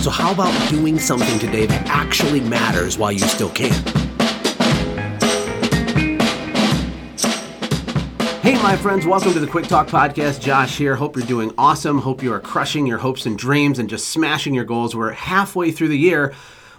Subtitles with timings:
[0.00, 3.70] So, how about doing something today that actually matters while you still can?
[8.40, 10.40] Hey, my friends, welcome to the Quick Talk Podcast.
[10.40, 10.96] Josh here.
[10.96, 11.98] Hope you're doing awesome.
[11.98, 14.96] Hope you are crushing your hopes and dreams and just smashing your goals.
[14.96, 16.32] We're halfway through the year,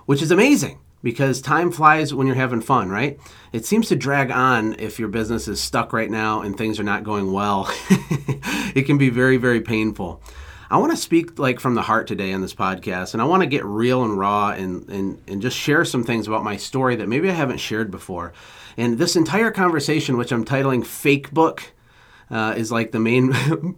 [0.08, 3.20] which is amazing because time flies when you're having fun, right?
[3.54, 6.84] It seems to drag on if your business is stuck right now and things are
[6.84, 7.72] not going well.
[8.74, 10.24] it can be very, very painful.
[10.72, 13.44] I want to speak like from the heart today on this podcast, and I want
[13.44, 16.96] to get real and raw and, and, and just share some things about my story
[16.96, 18.32] that maybe I haven't shared before.
[18.78, 21.74] And this entire conversation, which I'm titling Fake Book,
[22.30, 23.34] uh, is like the main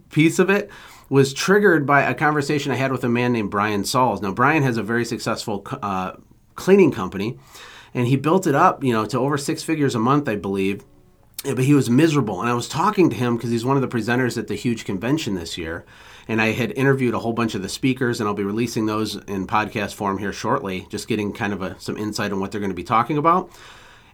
[0.10, 0.70] piece of it
[1.10, 4.22] was triggered by a conversation I had with a man named Brian Sauls.
[4.22, 6.12] Now, Brian has a very successful uh,
[6.54, 7.40] cleaning company,
[7.92, 10.84] and he built it up, you know, to over six figures a month, I believe.
[11.42, 13.88] But he was miserable, and I was talking to him because he's one of the
[13.88, 15.84] presenters at the huge convention this year,
[16.28, 19.16] and I had interviewed a whole bunch of the speakers, and I'll be releasing those
[19.16, 22.60] in podcast form here shortly, just getting kind of a, some insight on what they're
[22.60, 23.50] going to be talking about.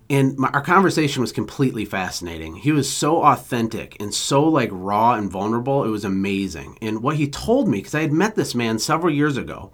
[0.09, 2.57] And my, our conversation was completely fascinating.
[2.57, 5.85] He was so authentic and so like raw and vulnerable.
[5.85, 6.79] It was amazing.
[6.83, 9.71] And what he told me, because I had met this man several years ago,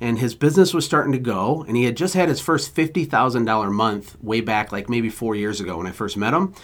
[0.00, 3.72] and his business was starting to go and he had just had his first $50,000
[3.72, 6.54] month way back like maybe 4 years ago when I first met him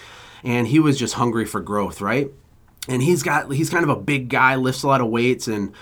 [0.43, 2.31] and he was just hungry for growth, right?
[2.89, 5.49] And he's got he's kind of a big guy, lifts a lot of weights.
[5.49, 5.73] And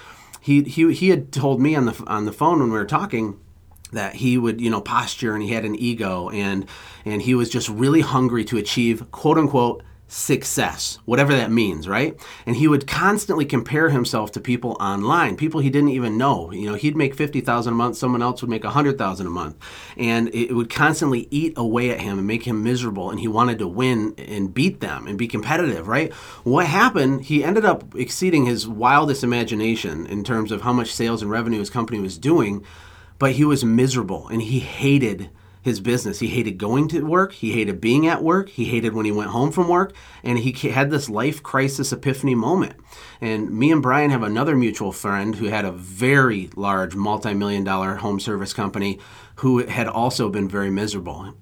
[0.41, 3.39] he he he had told me on the on the phone when we were talking
[3.93, 6.31] that he would you know posture and he had an ego.
[6.31, 6.67] And
[7.05, 12.15] and he was just really hungry to achieve quote unquote success, whatever that means, right?
[12.47, 16.53] And he would constantly compare himself to people online, people he didn't even know.
[16.53, 19.57] You know, he'd make 50,000 a month, someone else would make 100,000 a month.
[19.97, 23.59] And it would constantly eat away at him and make him miserable and he wanted
[23.61, 26.13] to win and beat them and be competitive, right?
[26.45, 31.23] What happened, he ended up exceeding his wildest imagination in terms of how much sales
[31.23, 32.65] and revenue his company was doing,
[33.19, 35.31] but he was miserable and he hated
[35.65, 36.21] his business.
[36.21, 37.33] He hated going to work.
[37.33, 38.51] He hated being at work.
[38.51, 39.95] He hated when he went home from work.
[40.23, 42.75] And he had this life crisis epiphany moment.
[43.23, 47.65] And me and Brian have another mutual friend who had a very large multi million
[47.65, 49.01] dollar home service company
[49.37, 51.35] who had also been very miserable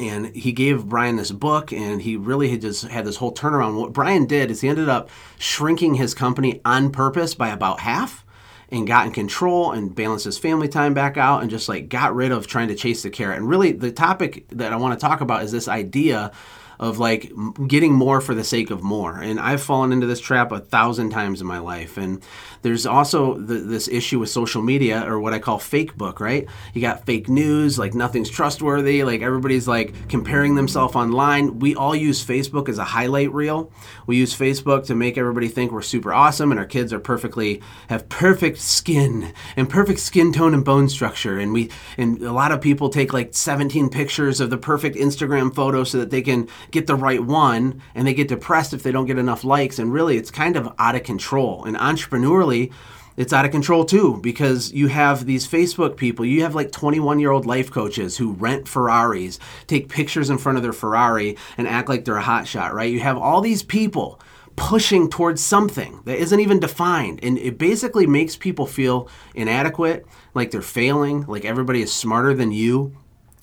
[0.00, 3.78] and he gave Brian this book, and he really had just had this whole turnaround.
[3.78, 8.24] What Brian did is he ended up shrinking his company on purpose by about half
[8.70, 12.14] and got in control and balanced his family time back out and just like got
[12.14, 13.38] rid of trying to chase the carrot.
[13.38, 16.32] And really, the topic that I want to talk about is this idea
[16.80, 17.30] of like
[17.68, 19.18] getting more for the sake of more.
[19.18, 21.98] And I've fallen into this trap a thousand times in my life.
[21.98, 22.22] And
[22.62, 26.48] there's also the, this issue with social media or what I call fake book, right?
[26.72, 31.58] You got fake news, like nothing's trustworthy, like everybody's like comparing themselves online.
[31.58, 33.70] We all use Facebook as a highlight reel.
[34.06, 37.60] We use Facebook to make everybody think we're super awesome and our kids are perfectly
[37.90, 41.38] have perfect skin and perfect skin tone and bone structure.
[41.38, 45.54] And we and a lot of people take like 17 pictures of the perfect Instagram
[45.54, 48.92] photo so that they can get the right one and they get depressed if they
[48.92, 49.78] don't get enough likes.
[49.78, 51.64] And really, it's kind of out of control.
[51.64, 52.72] And entrepreneurially,
[53.16, 57.18] it's out of control too because you have these Facebook people, you have like 21
[57.20, 61.68] year old life coaches who rent Ferraris, take pictures in front of their Ferrari, and
[61.68, 62.90] act like they're a hotshot, right?
[62.90, 64.20] You have all these people
[64.56, 67.20] pushing towards something that isn't even defined.
[67.22, 72.52] And it basically makes people feel inadequate, like they're failing, like everybody is smarter than
[72.52, 72.94] you.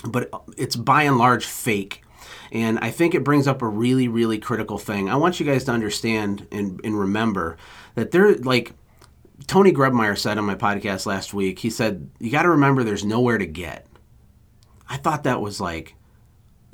[0.07, 2.03] But it's by and large fake.
[2.51, 5.09] And I think it brings up a really, really critical thing.
[5.09, 7.57] I want you guys to understand and, and remember
[7.95, 8.73] that there, like
[9.47, 13.05] Tony Grebmeyer said on my podcast last week, he said, you got to remember there's
[13.05, 13.85] nowhere to get.
[14.89, 15.95] I thought that was like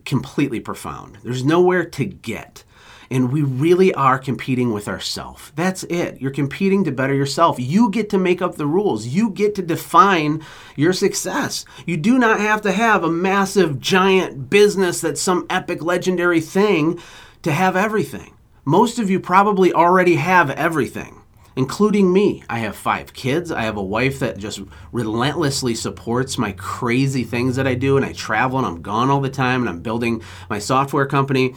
[0.05, 1.17] completely profound.
[1.23, 2.63] There's nowhere to get
[3.09, 5.51] and we really are competing with ourselves.
[5.55, 6.21] That's it.
[6.21, 7.57] You're competing to better yourself.
[7.59, 9.07] You get to make up the rules.
[9.07, 10.43] You get to define
[10.75, 11.65] your success.
[11.85, 16.99] You do not have to have a massive, giant business that's some epic, legendary thing
[17.43, 18.35] to have everything.
[18.65, 21.19] Most of you probably already have everything
[21.55, 22.43] including me.
[22.49, 23.51] I have five kids.
[23.51, 24.61] I have a wife that just
[24.91, 29.21] relentlessly supports my crazy things that I do, and I travel and I'm gone all
[29.21, 31.55] the time, and I'm building my software company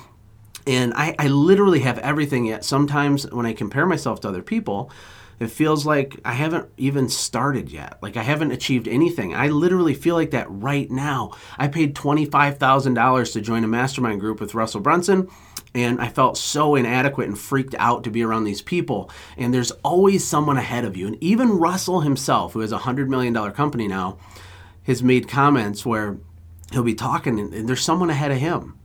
[0.67, 2.65] And I, I literally have everything yet.
[2.65, 4.91] Sometimes when I compare myself to other people,
[5.39, 7.99] it feels like I haven't even started yet.
[8.01, 9.35] Like I haven't achieved anything.
[9.35, 11.33] I literally feel like that right now.
[11.59, 15.29] I paid $25,000 to join a mastermind group with Russell Brunson,
[15.75, 19.11] and I felt so inadequate and freaked out to be around these people.
[19.37, 21.07] And there's always someone ahead of you.
[21.07, 24.19] And even Russell himself, who has a $100 million company now,
[24.85, 26.17] has made comments where
[26.73, 28.79] he'll be talking and there's someone ahead of him.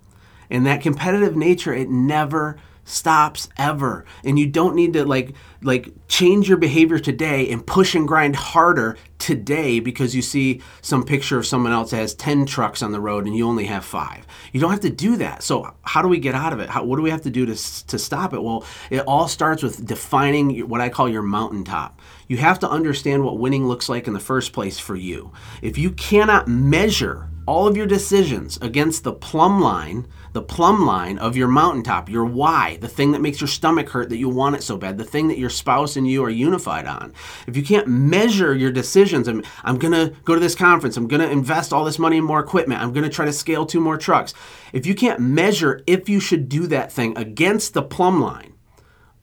[0.51, 4.05] And that competitive nature, it never stops ever.
[4.23, 8.35] And you don't need to like like change your behavior today and push and grind
[8.35, 12.99] harder today because you see some picture of someone else has 10 trucks on the
[12.99, 15.43] road and you only have 5 you don't have to do that.
[15.43, 16.69] So how do we get out of it?
[16.69, 17.53] How, what do we have to do to,
[17.87, 18.41] to stop it?
[18.41, 21.99] Well it all starts with defining what i call your mountaintop.
[22.27, 25.31] You have to understand what winning looks like in the first place for you.
[25.61, 31.17] If you cannot measure all of your decisions against the plumb line, the plumb line
[31.17, 34.55] of your mountaintop, your why, the thing that makes your stomach hurt that you want
[34.55, 37.13] it so bad, the thing that your spouse and you are unified on.
[37.47, 41.07] If you can't measure your decisions, I'm, I'm going to go to this conference, I'm
[41.07, 43.65] going to invest all this money in more equipment, I'm going to try to scale
[43.65, 44.33] two more trucks.
[44.73, 48.53] If you can't measure if you should do that thing against the plumb line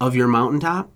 [0.01, 0.91] of your mountaintop,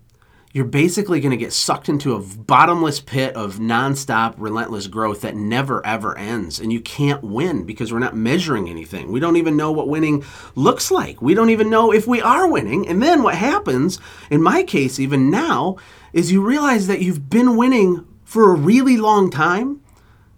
[0.53, 5.35] you're basically going to get sucked into a bottomless pit of nonstop, relentless growth that
[5.35, 6.59] never ever ends.
[6.59, 9.11] And you can't win because we're not measuring anything.
[9.11, 10.23] We don't even know what winning
[10.53, 11.23] looks like.
[11.23, 12.87] We don't even know if we are winning.
[12.87, 15.77] And then what happens, in my case, even now,
[16.13, 19.81] is you realize that you've been winning for a really long time,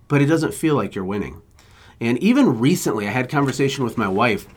[0.08, 1.42] but it doesn't feel like you're winning.
[2.00, 4.48] And even recently, I had conversation with my wife,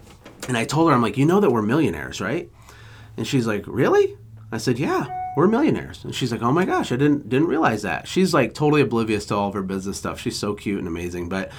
[0.46, 2.48] and I told her, I'm like, you know that we're millionaires, right?
[3.16, 4.16] And she's like, really?
[4.52, 6.04] I said, yeah we're millionaires.
[6.04, 8.08] And she's like, oh my gosh, I didn't didn't realize that.
[8.08, 10.20] She's like totally oblivious to all of her business stuff.
[10.20, 11.52] She's so cute and amazing, but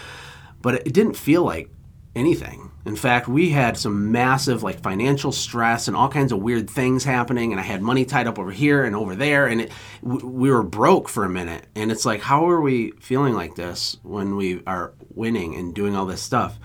[0.62, 1.70] but it didn't feel like
[2.14, 2.72] anything.
[2.86, 7.06] In fact, we had some massive like financial stress and all kinds of weird things
[7.06, 9.72] happening, and I had money tied up over here and over there, and it,
[10.02, 11.66] we were broke for a minute.
[11.74, 15.96] And it's like, how are we feeling like this when we are winning and doing
[15.96, 16.60] all this stuff?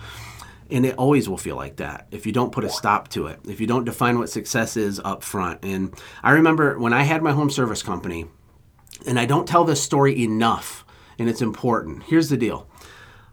[0.71, 3.39] And it always will feel like that if you don't put a stop to it
[3.47, 5.61] if you don't define what success is up front.
[5.63, 8.27] And i remember when i had my home service company
[9.07, 10.85] and i don't tell this story enough
[11.19, 12.03] and it's important.
[12.05, 12.69] Here's the deal.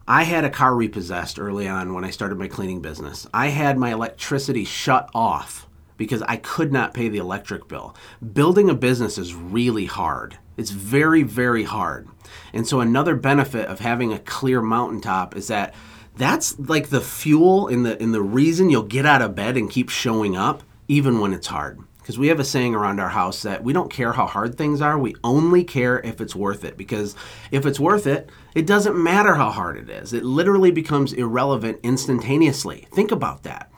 [0.08, 3.28] I had a car repossessed early on when i started my cleaning business.
[3.34, 5.68] I had my electricity shut off
[5.98, 7.96] because i could not pay the electric bill.
[8.34, 10.38] Building a business is really hard.
[10.58, 12.10] It's very very hard.
[12.54, 15.74] And so another benefit of having a clear mountaintop is that
[16.16, 19.70] that's like the fuel in the in the reason you'll get out of bed and
[19.70, 23.44] keep showing up even when it's hard because we have a saying around our house
[23.44, 26.78] that we don't care how hard things are we only care if it's worth it
[26.78, 27.16] because
[27.52, 31.80] if it's worth it it doesn't matter how hard it is it literally becomes irrelevant
[31.84, 33.72] instantaneously think about that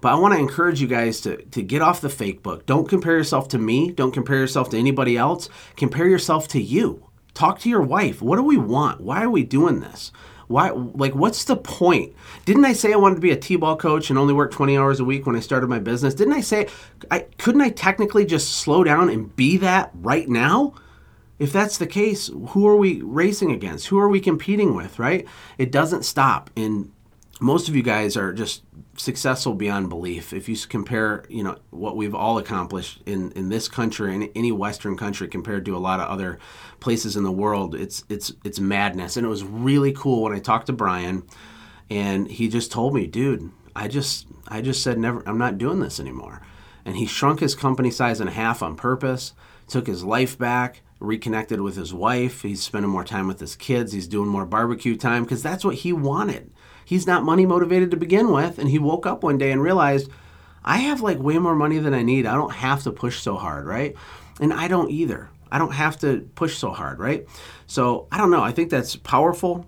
[0.00, 2.66] but I want to encourage you guys to, to get off the fake book.
[2.66, 3.90] Don't compare yourself to me.
[3.90, 5.48] Don't compare yourself to anybody else.
[5.76, 7.08] Compare yourself to you.
[7.34, 8.22] Talk to your wife.
[8.22, 9.00] What do we want?
[9.00, 10.12] Why are we doing this?
[10.48, 10.70] Why?
[10.70, 12.14] Like, what's the point?
[12.44, 14.98] Didn't I say I wanted to be a t-ball coach and only work 20 hours
[14.98, 16.14] a week when I started my business?
[16.14, 16.68] Didn't I say
[17.10, 20.74] I couldn't I technically just slow down and be that right now?
[21.38, 23.86] If that's the case, who are we racing against?
[23.88, 25.26] Who are we competing with, right?
[25.56, 26.50] It doesn't stop.
[26.56, 26.90] And
[27.40, 28.62] most of you guys are just
[28.98, 30.32] successful beyond belief.
[30.32, 34.52] If you compare, you know, what we've all accomplished in, in this country and any
[34.52, 36.38] Western country compared to a lot of other
[36.80, 39.16] places in the world, it's it's it's madness.
[39.16, 41.22] And it was really cool when I talked to Brian,
[41.88, 45.80] and he just told me, dude, I just I just said never, I'm not doing
[45.80, 46.42] this anymore.
[46.84, 49.32] And he shrunk his company size in half on purpose,
[49.68, 52.42] took his life back, reconnected with his wife.
[52.42, 53.92] He's spending more time with his kids.
[53.92, 56.50] He's doing more barbecue time because that's what he wanted
[56.88, 58.58] he's not money motivated to begin with.
[58.58, 60.10] And he woke up one day and realized,
[60.64, 62.24] I have like way more money than I need.
[62.24, 63.94] I don't have to push so hard, right?
[64.40, 65.28] And I don't either.
[65.52, 67.26] I don't have to push so hard, right?
[67.66, 68.42] So I don't know.
[68.42, 69.66] I think that's powerful.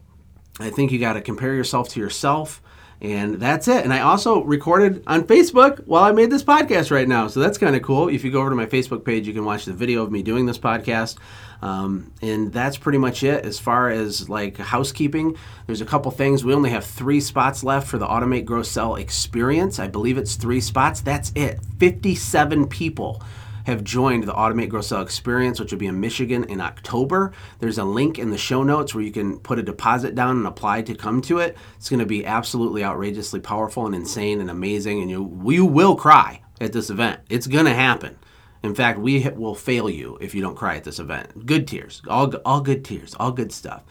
[0.58, 2.62] I think you got to compare yourself to yourself.
[3.02, 3.85] And that's it.
[3.85, 7.28] And I also recorded on Facebook while I made this podcast right now.
[7.28, 8.09] So that's kind of cool.
[8.09, 10.23] If you go over to my Facebook page, you can watch the video of me
[10.23, 11.16] doing this podcast.
[11.62, 15.37] Um, and that's pretty much it as far as like housekeeping.
[15.66, 16.45] There's a couple things.
[16.45, 19.78] We only have three spots left for the Automate Grow Sell experience.
[19.78, 21.00] I believe it's three spots.
[21.00, 21.59] That's it.
[21.78, 23.23] 57 people
[23.67, 27.33] have joined the Automate Grow Sell experience, which will be in Michigan in October.
[27.59, 30.47] There's a link in the show notes where you can put a deposit down and
[30.47, 31.57] apply to come to it.
[31.76, 35.97] It's going to be absolutely outrageously powerful and insane and amazing, and you you will
[35.97, 37.21] cry at this event.
[37.29, 38.19] It's going to happen.
[38.62, 41.47] In fact, we will fail you if you don't cry at this event.
[41.47, 43.85] Good tears, all all good tears, all good stuff.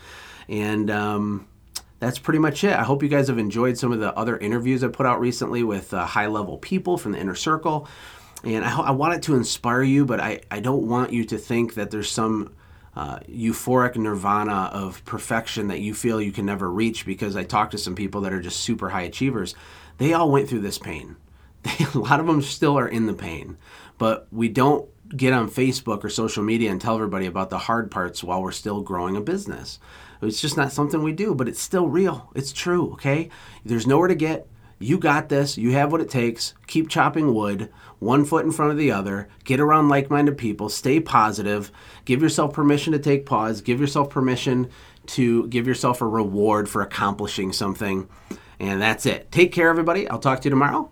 [0.48, 1.48] And um,
[2.00, 2.74] that's pretty much it.
[2.74, 5.64] I hope you guys have enjoyed some of the other interviews I put out recently
[5.64, 7.88] with uh, high level people from the inner circle.
[8.44, 11.38] And I, I want it to inspire you, but I, I don't want you to
[11.38, 12.54] think that there's some
[12.96, 17.72] uh, euphoric nirvana of perfection that you feel you can never reach because I talked
[17.72, 19.56] to some people that are just super high achievers.
[19.98, 21.16] They all went through this pain.
[21.64, 23.58] They, a lot of them still are in the pain,
[23.98, 27.92] but we don't get on Facebook or social media and tell everybody about the hard
[27.92, 29.78] parts while we're still growing a business.
[30.22, 32.32] It's just not something we do, but it's still real.
[32.36, 33.30] It's true, okay?
[33.66, 34.48] There's nowhere to get.
[34.80, 35.58] You got this.
[35.58, 36.54] You have what it takes.
[36.68, 37.70] Keep chopping wood,
[38.00, 39.28] one foot in front of the other.
[39.44, 40.70] Get around like minded people.
[40.70, 41.72] Stay positive.
[42.06, 43.62] Give yourself permission to take pause.
[43.62, 44.70] Give yourself permission
[45.08, 48.08] to give yourself a reward for accomplishing something.
[48.60, 49.32] And that's it.
[49.32, 50.08] Take care, everybody.
[50.08, 50.92] I'll talk to you tomorrow.